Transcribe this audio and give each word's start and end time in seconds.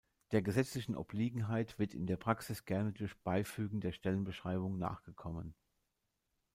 Der 0.31 0.41
gesetzlichen 0.41 0.95
Obliegenheit 0.97 1.77
wird 1.77 1.93
in 1.93 2.07
der 2.07 2.17
Praxis 2.17 2.65
gerne 2.65 2.91
durch 2.91 3.15
Beifügen 3.19 3.81
der 3.81 3.91
„Stellenbeschreibung“ 3.91 4.79
nachgekommen. 4.79 5.53